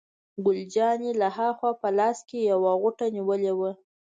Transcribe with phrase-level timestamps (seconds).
[0.45, 3.71] ګل جانې له ها خوا په لاس کې یوه غوټه نیولې وه.